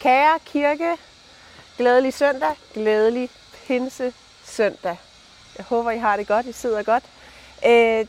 [0.00, 0.96] Kære kirke,
[1.76, 3.30] glædelig søndag, glædelig
[3.66, 4.12] pinse
[4.44, 4.96] søndag.
[5.58, 7.04] Jeg håber, I har det godt, I sidder godt.
[7.66, 8.06] Øh,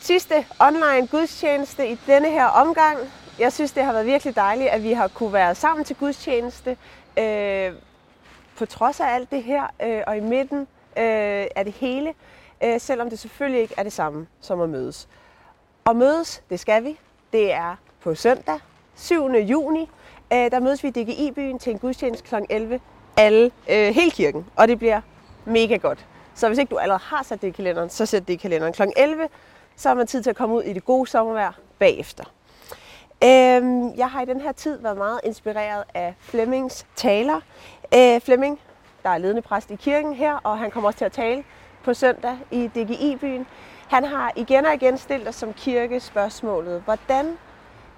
[0.00, 2.98] sidste online gudstjeneste i denne her omgang.
[3.38, 6.76] Jeg synes, det har været virkelig dejligt, at vi har kunne være sammen til gudstjeneste.
[7.18, 7.72] Øh,
[8.56, 10.60] på trods af alt det her, øh, og i midten
[10.96, 12.14] øh, af det hele,
[12.64, 15.08] øh, selvom det selvfølgelig ikke er det samme som at mødes.
[15.84, 16.98] Og mødes, det skal vi.
[17.32, 18.58] Det er på søndag,
[18.94, 19.28] 7.
[19.34, 19.90] juni.
[20.32, 22.34] Øh, der mødes vi i DGI-byen til en gudstjeneste kl.
[22.50, 22.80] 11.
[23.16, 25.00] Alle, øh, hele kirken, og det bliver
[25.44, 26.06] mega godt.
[26.34, 28.72] Så hvis ikke du allerede har sat det i kalenderen, så sæt det i kalenderen
[28.72, 28.82] kl.
[28.96, 29.28] 11.
[29.76, 32.24] Så har man tid til at komme ud i det gode sommervejr bagefter.
[33.24, 37.40] Øhm, jeg har i den her tid været meget inspireret af Flemmings taler.
[37.94, 38.60] Øh, Flemming,
[39.02, 41.44] der er ledende præst i kirken her, og han kommer også til at tale
[41.84, 43.46] på søndag i DGI-byen.
[43.88, 47.38] Han har igen og igen stillet os som kirke spørgsmålet, hvordan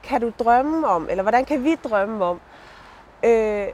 [0.05, 2.41] kan du drømme om, eller hvordan kan vi drømme om,
[3.25, 3.67] øh,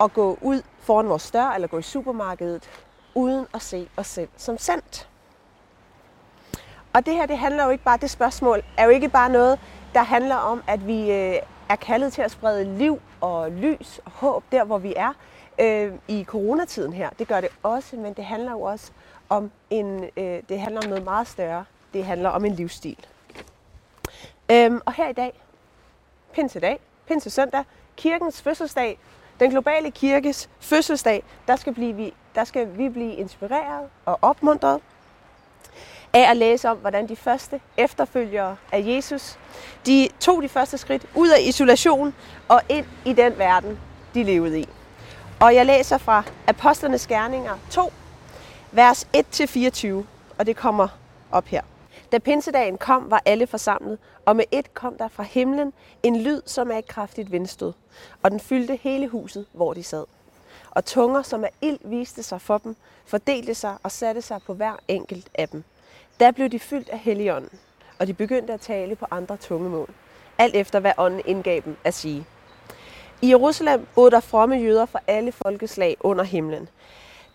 [0.00, 2.70] at gå ud foran vores dør, eller gå i supermarkedet,
[3.14, 5.08] uden at se os selv som sendt?
[6.92, 9.58] Og det her, det handler jo ikke bare, det spørgsmål er jo ikke bare noget,
[9.94, 11.36] der handler om, at vi øh,
[11.68, 15.12] er kaldet til at sprede liv og lys og håb der, hvor vi er
[15.60, 17.10] øh, i coronatiden her.
[17.18, 18.92] Det gør det også, men det handler jo også
[19.28, 21.64] om en, øh, det handler om noget meget større.
[21.92, 23.06] Det handler om en livsstil.
[24.50, 25.40] Øhm, og her i dag,
[26.36, 27.64] pinsedag, pinsesøndag,
[27.96, 28.98] kirkens fødselsdag,
[29.40, 34.80] den globale kirkes fødselsdag, der skal, blive, vi, der skal vi blive inspireret og opmuntret
[36.12, 39.38] af at læse om, hvordan de første efterfølgere af Jesus,
[39.86, 42.14] de tog de første skridt ud af isolation
[42.48, 43.78] og ind i den verden,
[44.14, 44.68] de levede i.
[45.40, 47.92] Og jeg læser fra Apostlenes Gerninger 2,
[48.72, 49.86] vers 1-24,
[50.38, 50.88] og det kommer
[51.32, 51.62] op her.
[52.12, 56.42] Da pinsedagen kom, var alle forsamlet, og med et kom der fra himlen en lyd
[56.46, 57.72] som er et kraftigt vindstød,
[58.22, 60.04] og den fyldte hele huset, hvor de sad.
[60.70, 64.54] Og tunger som er ild viste sig for dem, fordelte sig og satte sig på
[64.54, 65.64] hver enkelt af dem.
[66.20, 67.58] Da blev de fyldt af Helligånden,
[67.98, 69.90] og de begyndte at tale på andre tungemål,
[70.38, 72.26] alt efter hvad ånden indgav dem at sige.
[73.22, 76.68] I Jerusalem boede der fromme jøder fra alle folkeslag under himlen.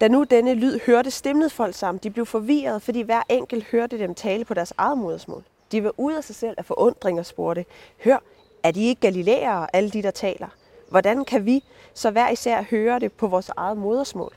[0.02, 2.00] Da nu denne lyd hørte, stemnede folk sammen.
[2.04, 5.44] De blev forvirret, fordi hver enkelt hørte dem tale på deres eget modersmål.
[5.72, 7.66] De var ude af sig selv af forundring og spurgte,
[8.04, 8.18] hør,
[8.64, 10.48] er de ikke galilæere, alle de, der taler?
[10.90, 11.64] Hvordan kan vi
[11.94, 14.34] så hver især høre det på vores eget modersmål?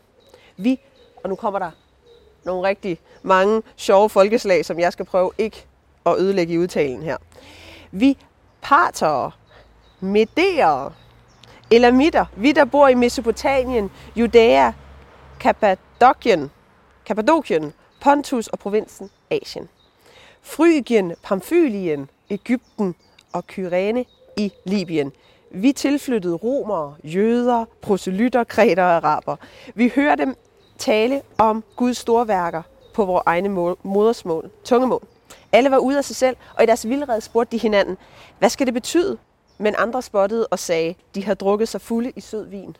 [0.57, 0.81] Vi,
[1.23, 1.71] og nu kommer der
[2.45, 5.67] nogle rigtig mange sjove folkeslag, som jeg skal prøve ikke
[6.07, 7.17] at ødelægge i udtalen her.
[7.91, 8.19] Vi
[8.63, 9.31] partere,
[10.01, 10.93] medere,
[11.71, 14.73] elamitter, vi der bor i Mesopotamien, Judæa,
[15.45, 16.51] Kappadokien,
[17.07, 19.69] Kappadokien, Pontus og provinsen Asien.
[20.43, 22.95] Frygien, Pamfylien, Ægypten
[23.33, 24.05] og Kyrene
[24.37, 25.13] i Libyen.
[25.51, 29.37] Vi tilflyttede romere, jøder, proselytter, kreter og araber.
[29.75, 30.37] Vi hører dem
[30.79, 32.63] tale om Guds store værker
[32.95, 35.03] på vores egne modersmål, tungemål.
[35.53, 37.97] Alle var ude af sig selv, og i deres vildred spurgte de hinanden,
[38.39, 39.19] hvad skal det betyde?
[39.59, 42.77] Men andre spottede og sagde, de har drukket sig fulde i sød vin.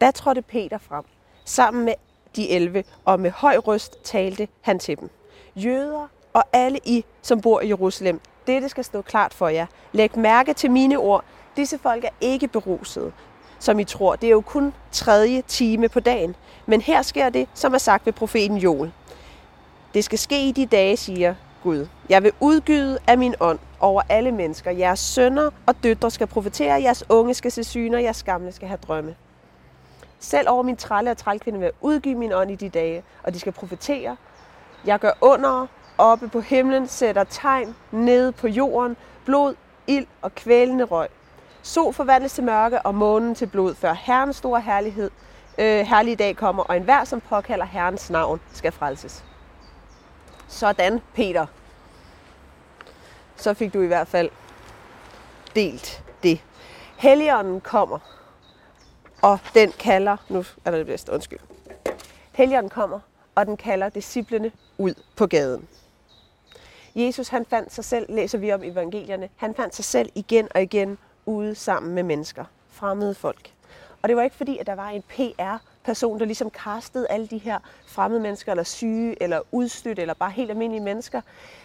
[0.00, 1.04] Da trådte Peter frem,
[1.52, 1.94] sammen med
[2.36, 5.10] de elve, og med høj røst talte han til dem.
[5.56, 9.66] Jøder og alle I, som bor i Jerusalem, dette skal stå klart for jer.
[9.92, 11.24] Læg mærke til mine ord.
[11.56, 13.12] Disse folk er ikke berusede,
[13.58, 14.16] som I tror.
[14.16, 16.36] Det er jo kun tredje time på dagen.
[16.66, 18.92] Men her sker det, som er sagt ved profeten Joel.
[19.94, 21.86] Det skal ske i de dage, siger Gud.
[22.08, 24.70] Jeg vil udgyde af min ånd over alle mennesker.
[24.70, 28.78] Jeres sønner og døtre skal profetere, jeres unge skal se syner, jeres gamle skal have
[28.86, 29.14] drømme.
[30.22, 33.34] Selv over min trælle og trælkvinde vil jeg udgive min ånd i de dage, og
[33.34, 34.16] de skal profetere.
[34.84, 35.66] Jeg gør under
[35.98, 39.54] oppe på himlen, sætter tegn nede på jorden, blod,
[39.86, 41.08] ild og kvælende røg.
[41.62, 45.10] Sol forvandles til mørke og månen til blod, før Herrens store herlighed,
[45.58, 49.24] øh, herlige dag kommer, og enhver, som påkalder Herrens navn, skal frelses.
[50.48, 51.46] Sådan, Peter.
[53.36, 54.30] Så fik du i hvert fald
[55.54, 56.40] delt det.
[56.96, 57.98] Helligånden kommer,
[59.22, 61.38] og den kalder, nu er det bedst, undskyld.
[62.32, 63.00] Helligånden kommer,
[63.34, 65.68] og den kalder disciplene ud på gaden.
[66.94, 70.48] Jesus han fandt sig selv, læser vi om i evangelierne, han fandt sig selv igen
[70.54, 73.52] og igen ude sammen med mennesker, fremmede folk.
[74.02, 77.38] Og det var ikke fordi, at der var en PR-person, der ligesom kastede alle de
[77.38, 81.20] her fremmede mennesker, eller syge, eller udstødte, eller bare helt almindelige mennesker,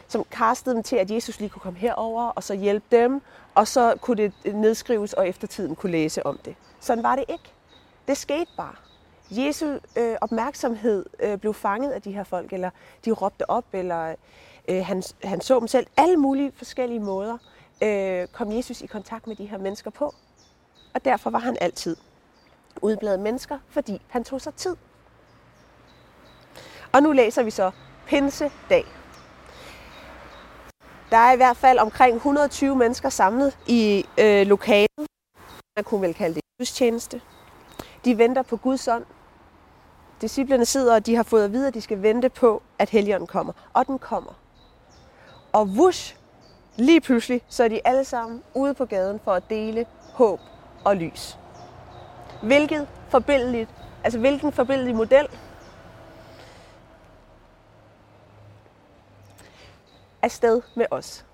[0.07, 3.21] som kastede dem til, at Jesus lige kunne komme herover og så hjælpe dem,
[3.55, 6.55] og så kunne det nedskrives, og eftertiden kunne læse om det.
[6.87, 7.53] Sådan var det ikke.
[8.07, 8.75] Det skete bare.
[9.31, 12.69] Jesu øh, opmærksomhed øh, blev fanget af de her folk, eller
[13.05, 14.15] de råbte op, eller
[14.67, 15.87] øh, han, han så dem selv.
[15.97, 17.37] Alle mulige forskellige måder
[17.83, 20.15] øh, kom Jesus i kontakt med de her mennesker på.
[20.93, 21.97] og derfor var han altid
[22.81, 24.75] udbladet mennesker, fordi han tog sig tid.
[26.93, 27.71] Og nu læser vi så
[28.05, 28.85] Pinsedag.
[31.09, 35.07] Der er i hvert fald omkring 120 mennesker samlet i øh, lokalet.
[35.77, 37.21] Man kunne vel kalde det gudstjeneste.
[38.05, 39.05] De venter på Guds ånd.
[40.21, 43.27] Disciplerne sidder, og de har fået at vide, at de skal vente på, at Helligånden
[43.27, 43.53] kommer.
[43.73, 44.33] Og den kommer.
[45.53, 46.17] Og vush,
[46.75, 50.39] lige pludselig, så er de alle sammen ude på gaden for at dele håb
[50.85, 51.37] og lys.
[52.43, 53.69] Hvilket forbindeligt,
[54.03, 55.27] altså hvilken forbindelig model
[60.21, 61.25] afsted med os.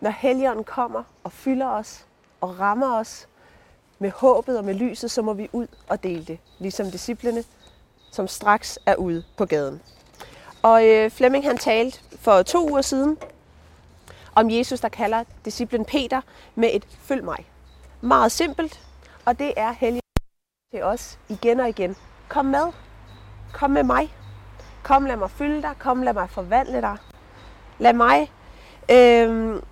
[0.00, 2.06] Når Helligånden kommer og fylder os
[2.40, 3.28] og rammer os
[3.98, 7.44] med håbet og med lyset, så må vi ud og dele det, ligesom disciplene,
[8.12, 9.82] som straks er ude på gaden.
[10.62, 13.18] Og øh, Flemming han talte for to uger siden
[14.34, 16.20] om Jesus, der kalder disciplen Peter
[16.54, 17.46] med et følg mig.
[18.00, 18.80] Meget simpelt,
[19.24, 20.02] og det er hellig
[20.74, 21.96] til os igen og igen.
[22.28, 22.72] Kom med.
[23.52, 24.14] Kom med mig.
[24.82, 25.74] Kom, lad mig fylde dig.
[25.78, 26.96] Kom, lad mig forvandle dig.
[27.78, 28.32] Lad mig...
[28.90, 29.62] Øh,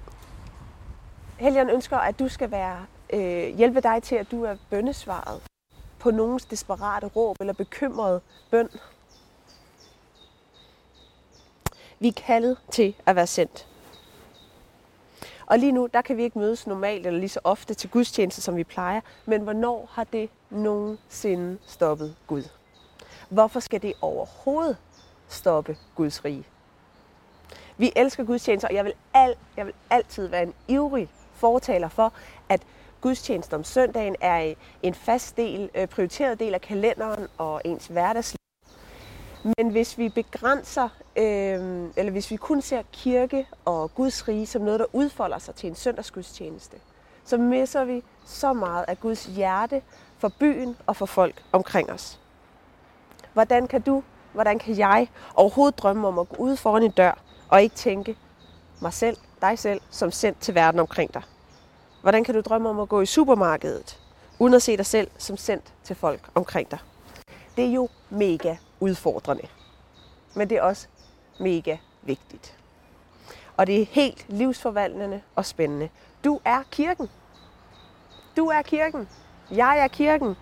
[1.36, 5.42] Helgen ønsker, at du skal være øh, hjælpe dig til, at du er bøndesvaret
[5.98, 8.20] på nogens desperate råb eller bekymrede
[8.50, 8.68] bøn.
[11.98, 13.68] Vi er kaldet til at være sendt.
[15.46, 18.40] Og lige nu, der kan vi ikke mødes normalt eller lige så ofte til gudstjeneste,
[18.40, 19.00] som vi plejer.
[19.26, 22.42] Men hvornår har det nogensinde stoppet Gud?
[23.28, 24.76] Hvorfor skal det overhovedet
[25.28, 26.44] stoppe Guds rige?
[27.76, 32.12] Vi elsker gudstjenester, og jeg vil, al, jeg vil altid være en ivrig fortaler for,
[32.48, 32.62] at
[33.04, 38.38] gudstjeneste om søndagen er en fast del, øh, prioriteret del af kalenderen og ens hverdagsliv.
[39.56, 44.62] Men hvis vi begrænser, øh, eller hvis vi kun ser kirke og Guds rige som
[44.62, 46.76] noget, der udfolder sig til en søndagsgudstjeneste,
[47.24, 49.82] så misser vi så meget af Guds hjerte
[50.18, 52.20] for byen og for folk omkring os.
[53.32, 54.02] Hvordan kan du,
[54.32, 57.18] hvordan kan jeg overhovedet drømme om at gå ud foran en dør
[57.48, 58.16] og ikke tænke
[58.80, 61.22] mig selv, dig selv, som sendt til verden omkring dig?
[62.04, 64.00] Hvordan kan du drømme om at gå i supermarkedet,
[64.38, 66.78] uden at se dig selv som sendt til folk omkring dig?
[67.56, 69.46] Det er jo mega udfordrende.
[70.34, 70.86] Men det er også
[71.40, 72.58] mega vigtigt.
[73.56, 75.88] Og det er helt livsforvandlende og spændende.
[76.24, 77.10] Du er kirken.
[78.36, 79.08] Du er kirken.
[79.50, 80.36] Jeg er kirken.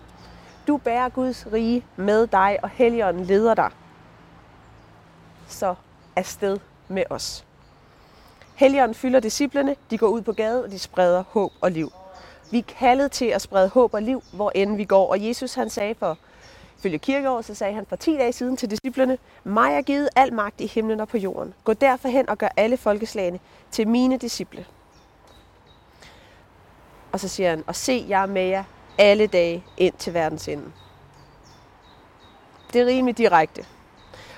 [0.67, 3.71] Du bærer Guds rige med dig, og Helligånden leder dig.
[5.47, 5.75] Så
[6.15, 7.45] afsted med os.
[8.55, 11.91] Helligånden fylder disciplene, de går ud på gaden, og de spreder håb og liv.
[12.51, 15.09] Vi er kaldet til at sprede håb og liv, hvor end vi går.
[15.09, 16.17] Og Jesus han sagde for,
[16.77, 20.33] følge kirkeår, så sagde han for 10 dage siden til disciplene, mig er givet al
[20.33, 21.53] magt i himlen og på jorden.
[21.63, 23.39] Gå derfor hen og gør alle folkeslagene
[23.71, 24.65] til mine disciple.
[27.11, 28.63] Og så siger han, og se, jeg er med jer
[28.97, 30.71] alle dage ind til verdens ende.
[32.73, 33.65] Det er rimelig direkte.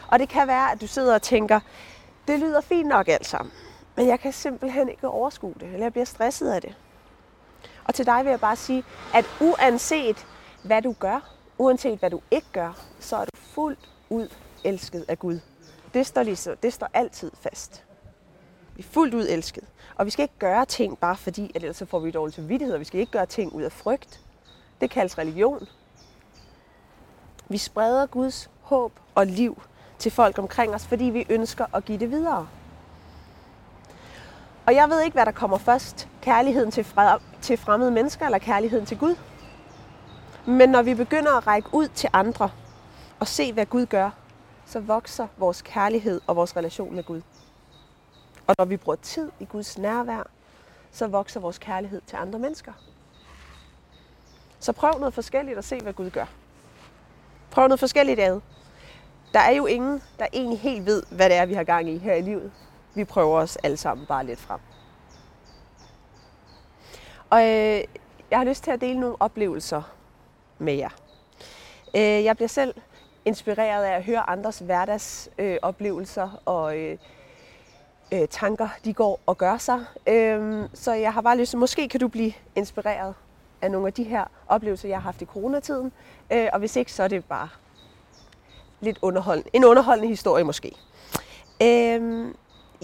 [0.08, 1.60] Og det kan være, at du sidder og tænker,
[2.28, 3.52] det lyder fint nok alt sammen.
[3.96, 6.76] Men jeg kan simpelthen ikke overskue det, eller jeg bliver stresset af det.
[7.86, 8.84] Og til dig vil jeg bare sige,
[9.14, 10.28] at uanset
[10.64, 14.28] hvad du gør, uanset hvad du ikke gør, så er du fuldt ud
[14.64, 15.40] elsket af Gud.
[15.94, 17.84] Det står, ligesom, det står altid fast.
[18.76, 19.64] Vi er fuldt ud elsket.
[19.96, 22.74] Og vi skal ikke gøre ting bare fordi, at ellers så får vi dårlig samvittighed,
[22.74, 24.22] og vi skal ikke gøre ting ud af frygt.
[24.82, 25.68] Det kaldes religion.
[27.50, 29.62] Vi spreder Guds håb og liv
[30.00, 32.48] til folk omkring os, fordi vi ønsker at give det videre.
[34.68, 36.08] Og jeg ved ikke, hvad der kommer først.
[36.22, 39.16] Kærligheden til, fred, til fremmede mennesker eller kærligheden til Gud.
[40.46, 42.50] Men når vi begynder at række ud til andre
[43.20, 44.10] og se, hvad Gud gør,
[44.66, 47.22] så vokser vores kærlighed og vores relation med Gud.
[48.48, 50.28] Og når vi bruger tid i Guds nærvær,
[50.92, 52.74] så vokser vores kærlighed til andre mennesker.
[54.60, 56.26] Så prøv noget forskelligt og se, hvad Gud gør.
[57.52, 58.40] Prøv noget forskelligt ad.
[59.34, 61.98] Der er jo ingen, der egentlig helt ved, hvad det er, vi har gang i
[61.98, 62.52] her i livet
[62.96, 64.60] vi prøver os alle sammen bare lidt frem.
[67.30, 67.84] Og øh,
[68.32, 69.82] jeg har lyst til at dele nogle oplevelser
[70.58, 70.90] med jer.
[71.96, 72.76] Øh, jeg bliver selv
[73.26, 76.98] inspireret af at høre andres hverdagsoplevelser øh, og øh,
[78.14, 79.86] øh, tanker, de går og gør sig.
[80.08, 83.14] Øh, så jeg har bare lyst til, måske kan du blive inspireret
[83.62, 85.92] af nogle af de her oplevelser, jeg har haft i coronatiden.
[86.32, 87.50] Øh, og hvis ikke, så er det bare
[88.80, 89.50] lidt underholdende.
[89.54, 90.76] En underholdende historie måske.
[91.62, 92.34] Øh,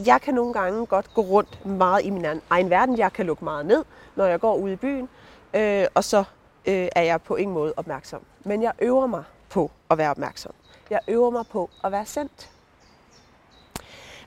[0.05, 2.97] jeg kan nogle gange godt gå rundt meget i min egen verden.
[2.97, 3.83] Jeg kan lukke meget ned,
[4.15, 5.09] når jeg går ud i byen,
[5.53, 6.23] øh, og så
[6.65, 8.21] øh, er jeg på ingen måde opmærksom.
[8.43, 10.51] Men jeg øver mig på at være opmærksom.
[10.89, 12.49] Jeg øver mig på at være sendt.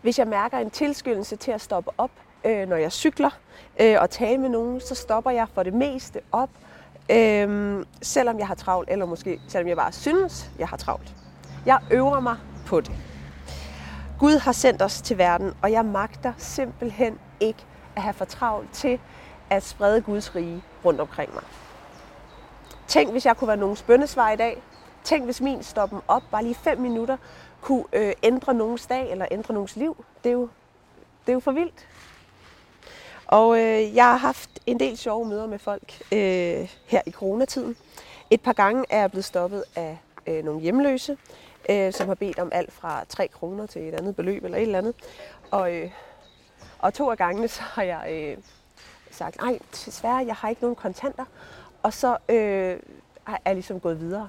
[0.03, 2.11] Hvis jeg mærker en tilskyndelse til at stoppe op,
[2.45, 3.31] øh, når jeg cykler
[3.81, 6.51] øh, og taler med nogen, så stopper jeg for det meste op
[7.11, 11.15] øh, selvom jeg har travlt, eller måske selvom jeg bare synes, jeg har travlt.
[11.67, 12.93] Jeg øver mig på det.
[14.19, 17.65] Gud har sendt os til verden, og jeg magter simpelthen ikke
[17.97, 19.01] at have for travlt til
[19.51, 21.43] at sprede Guds rige rundt omkring mig.
[22.87, 24.63] Tænk, hvis jeg kunne være nogen bøndesvar i dag.
[25.05, 27.17] Tænk, hvis min stoppen op bare lige fem minutter
[27.61, 30.05] kunne øh, ændre nogens dag eller ændre nogens liv.
[30.25, 30.49] Det er jo,
[31.27, 31.89] det er jo for vildt.
[33.27, 37.77] Og øh, jeg har haft en del sjove møder med folk øh, her i coronatiden.
[38.31, 41.17] Et par gange er jeg blevet stoppet af øh, nogle hjemløse,
[41.71, 44.63] øh, som har bedt om alt fra 3 kroner til et andet beløb eller et
[44.63, 44.95] eller andet.
[45.51, 45.91] Og, øh,
[46.79, 48.37] og to af gangene så har jeg øh,
[49.11, 51.25] sagt, nej, desværre, jeg har ikke nogen kontanter.
[51.83, 52.79] Og så øh,
[53.27, 54.29] er jeg ligesom gået videre.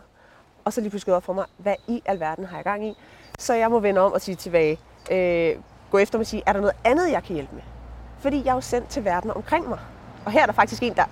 [0.66, 2.98] Og så lige pludselig op for mig, hvad i alverden har jeg gang i?
[3.40, 4.80] Så jeg må vende om og sige tilbage,
[5.12, 5.56] øh,
[5.92, 7.64] gå efter mig og sige, er der noget andet, jeg kan hjælpe med?
[8.20, 9.80] Fordi jeg er jo sendt til verden omkring mig.
[10.26, 11.06] Og her er der faktisk en, der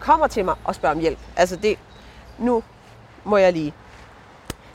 [0.00, 1.18] kommer til mig og spørger om hjælp.
[1.36, 1.78] Altså det,
[2.38, 2.62] nu
[3.24, 3.74] må jeg lige.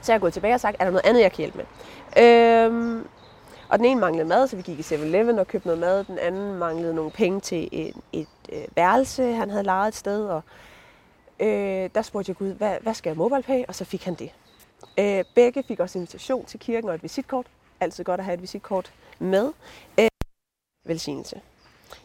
[0.07, 1.65] Så jeg er gået tilbage og sagt, er der noget andet, jeg kan hjælpe med?
[2.23, 3.07] Øhm,
[3.69, 6.03] og den ene manglede mad, så vi gik i 7-Eleven og købte noget mad.
[6.03, 9.95] Den anden manglede nogle penge til et, et, et øh, værelse, han havde lejet et
[9.95, 10.25] sted.
[10.25, 10.41] Og
[11.39, 13.63] øh, der spurgte jeg Gud, hvad, hvad skal jeg MobilePay?
[13.67, 14.31] Og så fik han det.
[14.99, 17.45] Øh, begge fik også invitation til kirken og et visitkort.
[17.79, 19.51] Altid godt at have et visitkort med.
[19.99, 20.07] Øh,
[20.85, 21.41] velsignelse.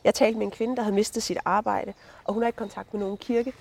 [0.04, 1.94] Jeg talte med en kvinde, der havde mistet sit arbejde,
[2.24, 3.52] og hun har ikke kontakt med nogen kirke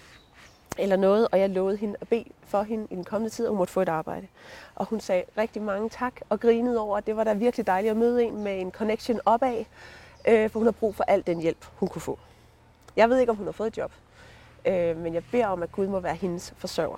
[0.81, 3.49] eller noget, og jeg lovede hende at bede for hende i den kommende tid, at
[3.49, 4.27] hun måtte få et arbejde.
[4.75, 7.91] Og hun sagde rigtig mange tak og grinede over, at det var da virkelig dejligt
[7.91, 9.65] at møde en med en connection opad,
[10.27, 12.19] øh, for hun har brug for al den hjælp, hun kunne få.
[12.95, 13.91] Jeg ved ikke, om hun har fået et job,
[14.65, 16.97] øh, men jeg beder om, at Gud må være hendes forsørger.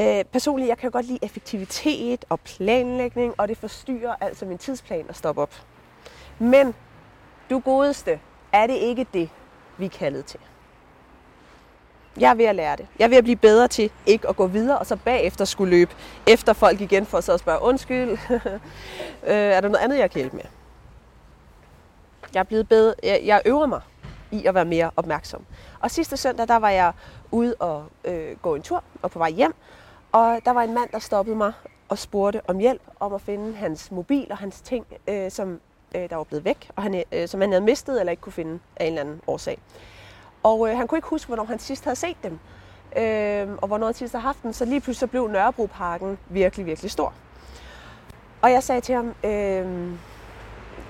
[0.00, 4.58] Øh, personligt, jeg kan jo godt lide effektivitet og planlægning, og det forstyrrer altså min
[4.58, 5.54] tidsplan at stoppe op.
[6.38, 6.74] Men
[7.50, 8.20] du godeste,
[8.52, 9.30] er det ikke det,
[9.78, 10.40] vi er kaldet til?
[12.20, 12.86] Jeg er ved at lære det.
[12.98, 15.70] Jeg er ved at blive bedre til ikke at gå videre, og så bagefter skulle
[15.70, 15.94] løbe
[16.26, 18.10] efter folk igen for så at spørge, undskyld,
[19.30, 20.44] øh, er der noget andet, jeg kan hjælpe med?
[22.34, 22.94] Jeg er blevet bedre.
[23.02, 23.80] Jeg, jeg øver mig
[24.30, 25.44] i at være mere opmærksom.
[25.80, 26.92] Og sidste søndag, der var jeg
[27.30, 29.54] ude og øh, gå en tur og på vej hjem,
[30.12, 31.52] og der var en mand, der stoppede mig
[31.88, 35.60] og spurgte om hjælp om at finde hans mobil og hans ting, øh, som
[35.94, 38.32] øh, der var blevet væk, og han, øh, som han havde mistet eller ikke kunne
[38.32, 39.58] finde af en eller anden årsag.
[40.42, 42.38] Og øh, han kunne ikke huske, hvornår han sidst havde set dem,
[42.96, 46.66] øh, og hvornår han sidst havde haft dem, så lige pludselig så blev Nørrebroparken virkelig,
[46.66, 47.14] virkelig stor.
[48.42, 49.90] Og jeg sagde til ham, øh,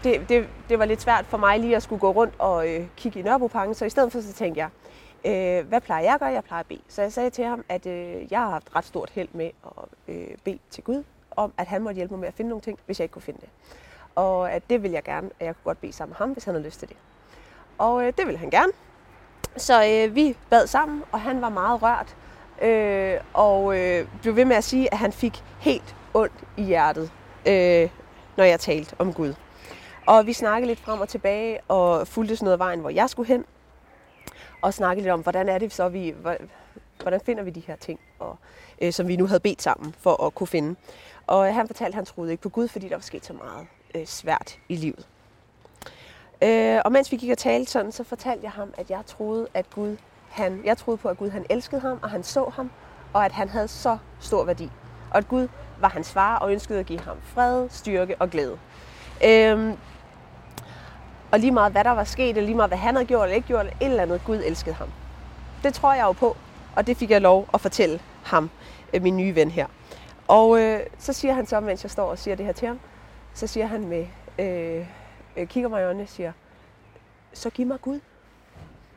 [0.05, 2.87] det, det, det var lidt svært for mig lige at skulle gå rundt og øh,
[2.97, 4.69] kigge i Nørrebroparken, så i stedet for så tænkte jeg,
[5.25, 6.29] øh, hvad plejer jeg at gøre?
[6.29, 6.81] Jeg plejer at bede.
[6.89, 10.15] Så jeg sagde til ham, at øh, jeg har haft ret stort held med at
[10.15, 11.05] øh, bede til Gud,
[11.37, 13.23] om at han måtte hjælpe mig med at finde nogle ting, hvis jeg ikke kunne
[13.23, 13.49] finde det.
[14.15, 16.45] Og at det vil jeg gerne, at jeg kunne godt bede sammen med ham, hvis
[16.45, 16.97] han havde lyst til det.
[17.79, 18.73] Og øh, det ville han gerne.
[19.57, 22.17] Så øh, vi bad sammen, og han var meget rørt.
[22.63, 27.11] Øh, og øh, blev ved med at sige, at han fik helt ondt i hjertet,
[27.49, 27.89] øh,
[28.37, 29.35] når jeg talte om Gud.
[30.07, 33.11] Og vi snakkede lidt frem og tilbage, og fulgte sådan noget af vejen, hvor jeg
[33.11, 33.45] skulle hen.
[34.63, 36.15] Og snakkede lidt om, hvordan er det så, vi,
[37.03, 38.37] hvordan finder vi de her ting, og,
[38.83, 40.77] øh, som vi nu havde bedt sammen for at kunne finde.
[41.27, 43.67] Og han fortalte, at han troede ikke på Gud, fordi der var sket så meget
[43.95, 45.07] øh, svært i livet.
[46.43, 49.47] Øh, og mens vi gik og talte sådan, så fortalte jeg ham, at jeg troede,
[49.55, 49.97] at Gud,
[50.31, 52.71] han, jeg troede på, at Gud han elskede ham, og han så ham,
[53.13, 54.71] og at han havde så stor værdi.
[55.11, 55.49] Og at Gud
[55.81, 58.59] var hans far og ønskede at give ham fred, styrke og glæde.
[59.25, 59.77] Øhm,
[61.33, 63.37] og lige meget hvad der var sket, eller lige meget hvad han havde gjort eller
[63.37, 64.89] ikke gjort, eller et eller andet, Gud elskede ham.
[65.63, 66.37] Det tror jeg jo på,
[66.77, 68.51] og det fik jeg lov at fortælle ham,
[68.95, 69.67] øh, min nye ven her.
[70.29, 72.81] Og øh, så siger han så, mens jeg står og siger det her til ham,
[73.35, 74.07] så siger han med,
[74.39, 74.87] øh,
[75.37, 76.33] øh, kigger mig i øjnene og siger,
[77.33, 78.01] så giv mig Gud.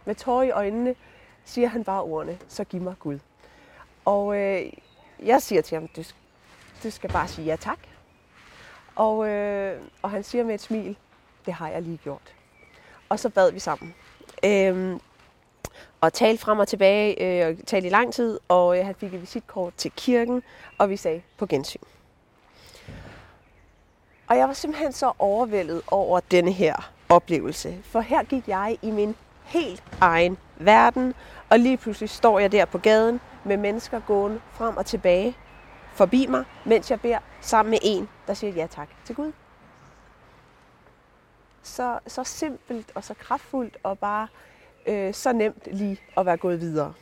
[0.05, 0.95] Med tårer i øjnene
[1.45, 3.19] siger han bare ordene, så giv mig Gud.
[4.05, 4.73] Og øh,
[5.23, 6.03] jeg siger til ham, du,
[6.83, 7.79] du skal bare sige ja tak.
[8.95, 10.97] Og, øh, og han siger med et smil,
[11.45, 12.33] det har jeg lige gjort.
[13.09, 13.95] Og så bad vi sammen.
[14.45, 14.99] Øh,
[16.01, 19.13] og talte frem og tilbage, øh, og talte i lang tid, og øh, han fik
[19.13, 20.43] et visitkort til kirken,
[20.77, 21.81] og vi sagde på gensyn.
[24.27, 27.77] Og jeg var simpelthen så overvældet over denne her oplevelse.
[27.83, 31.13] For her gik jeg i min helt egen verden,
[31.49, 35.37] og lige pludselig står jeg der på gaden med mennesker gående frem og tilbage
[35.93, 39.31] forbi mig, mens jeg beder sammen med en, der siger ja tak til Gud.
[41.63, 44.27] Så, så simpelt og så kraftfuldt og bare
[44.85, 46.93] øh, så nemt lige at være gået videre.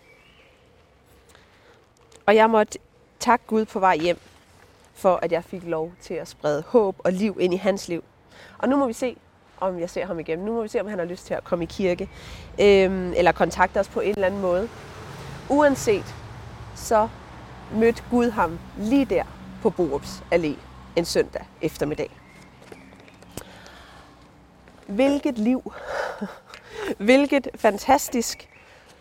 [2.25, 2.79] Og jeg måtte
[3.19, 4.19] takke Gud på vej hjem
[5.03, 8.03] for at jeg fik lov til at sprede håb og liv ind i hans liv.
[8.57, 9.17] Og nu må vi se,
[9.59, 10.39] om jeg ser ham igen.
[10.39, 12.09] Nu må vi se, om han har lyst til at komme i kirke,
[12.61, 14.69] øhm, eller kontakte os på en eller anden måde.
[15.49, 16.15] Uanset,
[16.75, 17.09] så
[17.73, 19.23] mødte Gud ham lige der
[19.61, 20.57] på Borups Allé
[20.95, 22.09] en søndag eftermiddag.
[24.87, 25.73] Hvilket liv.
[26.97, 28.49] Hvilket fantastisk,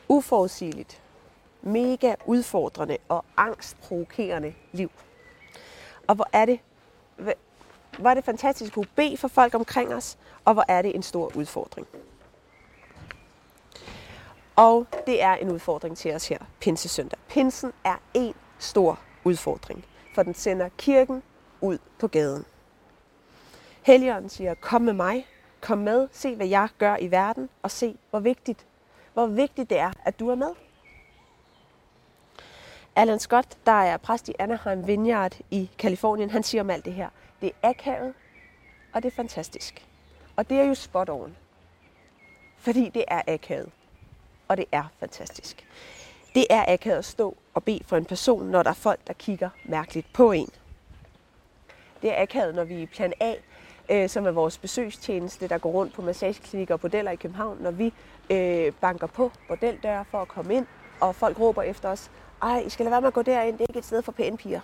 [0.08, 1.02] uforudsigeligt,
[1.62, 4.90] mega udfordrende og angstprovokerende liv.
[6.12, 6.60] Og hvor er det,
[7.98, 10.94] hvor er det fantastisk at kunne bede for folk omkring os, og hvor er det
[10.94, 11.86] en stor udfordring.
[14.56, 17.18] Og det er en udfordring til os her, Pinsesøndag.
[17.28, 21.22] Pinsen er en stor udfordring, for den sender kirken
[21.60, 22.44] ud på gaden.
[23.82, 25.26] Helligånden siger, kom med mig,
[25.60, 28.66] kom med, se hvad jeg gør i verden, og se hvor vigtigt,
[29.12, 30.50] hvor vigtigt det er, at du er med.
[32.96, 36.92] Alan Scott, der er præst i Anaheim Vineyard i Kalifornien, han siger om alt det
[36.92, 37.08] her.
[37.40, 38.14] Det er akavet,
[38.92, 39.86] og det er fantastisk.
[40.36, 41.36] Og det er jo spot on.
[42.58, 43.70] Fordi det er akavet,
[44.48, 45.66] og det er fantastisk.
[46.34, 49.12] Det er akavet at stå og bede for en person, når der er folk, der
[49.12, 50.50] kigger mærkeligt på en.
[52.02, 53.34] Det er akavet, når vi er i plan A,
[53.90, 57.70] øh, som er vores besøgstjeneste, der går rundt på massageklinikker og bordeller i København, når
[57.70, 57.92] vi
[58.30, 60.66] øh, banker på bordeldøre for at komme ind,
[61.00, 62.10] og folk råber efter os,
[62.42, 64.12] ej, I skal lade være med at gå derind, det er ikke et sted for
[64.12, 64.60] pæne piger.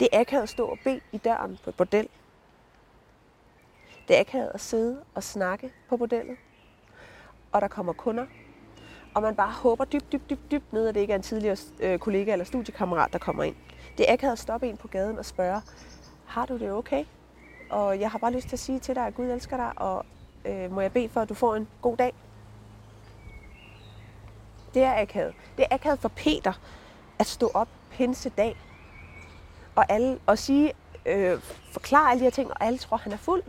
[0.00, 2.08] Det er akavet at stå og bede i døren på et bordel.
[4.08, 6.36] Det er akavet at sidde og snakke på bordellet,
[7.52, 8.26] og der kommer kunder,
[9.14, 11.56] og man bare håber dybt, dybt, dybt, dybt ned, at det ikke er en tidligere
[11.80, 13.56] øh, kollega eller studiekammerat, der kommer ind.
[13.98, 15.62] Det er akavet at stoppe en på gaden og spørge,
[16.26, 17.04] har du det okay?
[17.70, 20.06] Og jeg har bare lyst til at sige til dig, at Gud elsker dig, og
[20.44, 22.14] øh, må jeg bede for, at du får en god dag?
[24.74, 25.34] Det er akavet.
[25.56, 26.52] Det er akavet for Peter
[27.18, 28.56] at stå op pinsedag
[29.74, 30.72] og, alle, og sige,
[31.06, 31.40] øh,
[31.72, 33.42] forklare alle de her ting, og alle tror, han er fuld.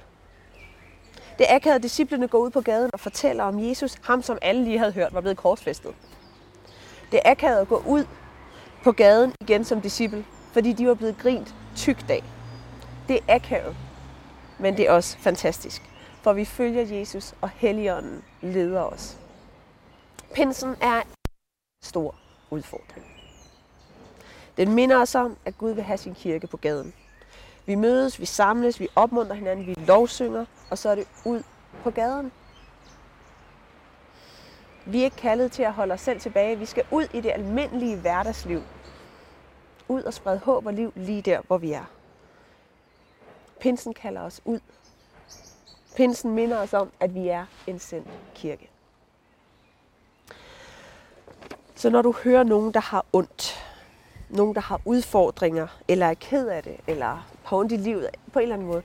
[1.38, 4.38] Det er akavet, at disciplene går ud på gaden og fortæller om Jesus, ham som
[4.42, 5.96] alle lige havde hørt var blevet korsfæstet.
[7.12, 8.06] Det er akavet at gå ud
[8.84, 12.24] på gaden igen som disciple, fordi de var blevet grint tyk dag.
[13.08, 13.76] Det er akavet,
[14.60, 15.82] men det er også fantastisk,
[16.22, 19.18] for vi følger Jesus, og Helligånden leder os.
[20.34, 21.08] Pinsen er en
[21.84, 22.16] stor
[22.50, 23.06] udfordring.
[24.58, 26.94] Den minder os om, at Gud vil have sin kirke på gaden.
[27.66, 31.44] Vi mødes, vi samles, vi opmuntrer hinanden, vi lovsynger, og så er det ud
[31.84, 32.32] på gaden.
[34.86, 36.60] Vi er ikke kaldet til at holde os selv tilbage.
[36.60, 38.62] Vi skal ud i det almindelige hverdagsliv.
[39.88, 41.86] Ud og sprede håb og liv lige der, hvor vi er.
[43.60, 44.60] Pinsen kalder os ud.
[45.96, 48.70] Pinsen minder os om, at vi er en sendt kirke.
[51.82, 53.66] Så når du hører nogen, der har ondt,
[54.30, 58.40] nogen, der har udfordringer, eller er ked af det, eller har ondt i livet på
[58.40, 58.82] en eller anden måde,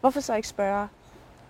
[0.00, 0.88] hvorfor så ikke spørge,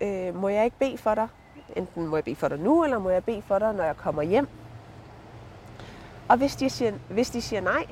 [0.00, 1.28] øh, må jeg ikke bede for dig?
[1.76, 3.96] Enten må jeg bede for dig nu, eller må jeg bede for dig, når jeg
[3.96, 4.48] kommer hjem?
[6.28, 7.86] Og hvis de siger, hvis de siger nej,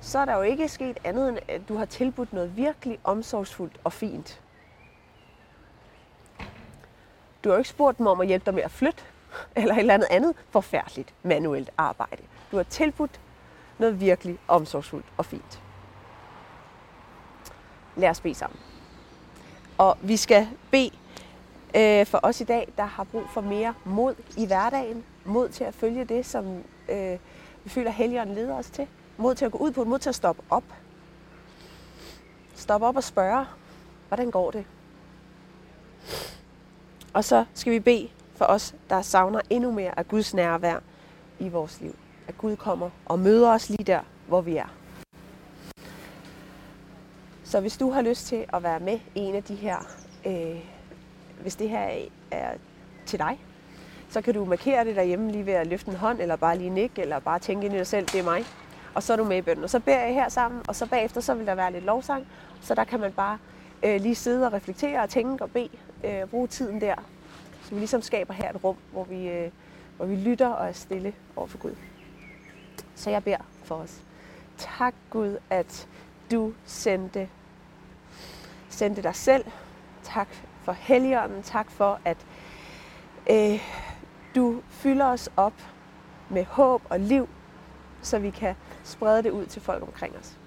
[0.00, 3.80] så er der jo ikke sket andet, end at du har tilbudt noget virkelig omsorgsfuldt
[3.84, 4.40] og fint.
[7.44, 9.02] Du har jo ikke spurgt dem om at hjælpe dig med at flytte,
[9.56, 12.22] eller et eller andet andet forfærdeligt manuelt arbejde.
[12.50, 13.20] Du har tilbudt
[13.78, 15.62] noget virkelig omsorgsfuldt og fint.
[17.96, 18.60] Lad os bede sammen.
[19.78, 20.90] Og vi skal bede
[21.76, 25.04] øh, for os i dag, der har brug for mere mod i hverdagen.
[25.24, 27.18] Mod til at følge det, som øh,
[27.64, 28.86] vi føler, Helligånden leder os til.
[29.16, 30.64] Mod til at gå ud på, mod til at stoppe op.
[32.54, 33.46] Stoppe op og spørge,
[34.08, 34.64] hvordan går det?
[37.12, 40.78] Og så skal vi bede for os, der savner endnu mere af Guds nærvær
[41.38, 41.96] i vores liv.
[42.28, 44.68] At Gud kommer og møder os lige der, hvor vi er.
[47.44, 49.76] Så hvis du har lyst til at være med i en af de her,
[50.26, 50.64] øh,
[51.42, 51.88] hvis det her
[52.30, 52.52] er
[53.06, 53.40] til dig,
[54.08, 56.70] så kan du markere det derhjemme lige ved at løfte en hånd, eller bare lige
[56.70, 58.44] nikke, eller bare tænke ind i dig selv, det er mig.
[58.94, 59.64] Og så er du med i bønden.
[59.64, 62.26] Og så beder jeg her sammen, og så bagefter så vil der være lidt lovsang,
[62.60, 63.38] så der kan man bare
[63.82, 65.68] øh, lige sidde og reflektere og tænke og bede,
[66.04, 66.94] øh, bruge tiden der.
[67.66, 69.50] Så vi ligesom skaber her et rum, hvor vi, øh,
[69.96, 71.74] hvor vi lytter og er stille over for Gud.
[72.94, 74.02] Så jeg beder for os.
[74.56, 75.88] Tak Gud, at
[76.30, 77.28] du sendte,
[78.68, 79.44] sendte dig selv.
[80.02, 80.28] Tak
[80.62, 81.42] for Helligånden.
[81.42, 82.26] Tak for, at
[83.30, 83.60] øh,
[84.34, 85.54] du fylder os op
[86.30, 87.28] med håb og liv,
[88.02, 90.38] så vi kan sprede det ud til folk omkring os.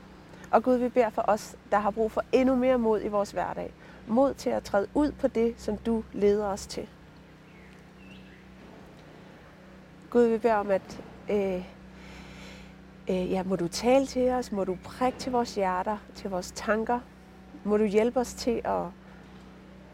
[0.52, 3.32] Og Gud, vi beder for os, der har brug for endnu mere mod i vores
[3.32, 3.74] hverdag.
[4.08, 6.88] Mod til at træde ud på det, som du leder os til.
[10.10, 11.65] Gud, vi beder om, at øh,
[13.10, 16.52] øh, ja, må du tale til os, må du prikke til vores hjerter, til vores
[16.56, 17.00] tanker.
[17.63, 18.86] Må du hjælpe os til at,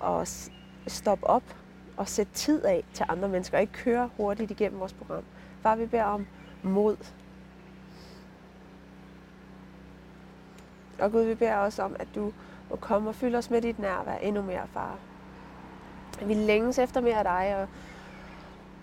[0.04, 0.52] at
[0.88, 1.44] stoppe op
[1.98, 5.24] og sætte tid af til andre mennesker, og ikke køre hurtigt igennem vores program.
[5.62, 6.28] Far, vi beder om
[6.64, 6.98] mod.
[11.00, 12.34] Og Gud, vi beder også om, at du
[12.70, 14.98] må komme og fylde os med dit nærvær endnu mere, far.
[16.26, 17.68] Vi længes efter mere af dig, og,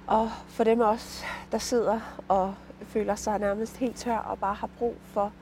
[0.06, 4.68] og for dem også, der sidder og føler sig nærmest helt tør og bare har
[4.78, 5.32] brug for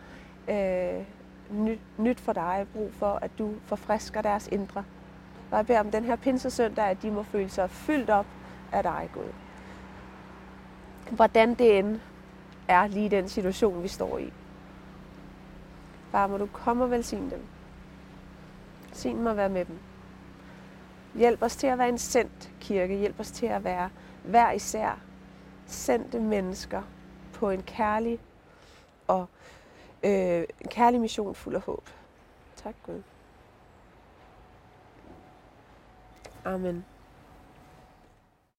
[0.48, 1.04] øh,
[1.50, 4.84] nyt, nyt for dig, brug for, at du forfrisker deres indre.
[5.50, 8.26] Og jeg beder om den her pinsesøndag, at de må føle sig fyldt op
[8.72, 9.32] af dig, Gud.
[11.10, 12.00] Hvordan det end
[12.68, 14.32] er lige den situation, vi står i.
[16.10, 17.42] Far, må du komme og velsigne dem.
[18.92, 19.78] Sign mig at være med dem.
[21.14, 22.96] Hjælp os til at være en sendt kirke.
[22.96, 23.90] Hjælp os til at være
[24.24, 25.00] hver især
[25.66, 26.82] sendte mennesker
[27.32, 28.18] på en kærlig
[29.06, 29.26] og
[30.02, 31.90] øh, en kærlig mission fuld af håb.
[32.56, 33.02] Tak Gud.
[36.44, 36.84] Amen.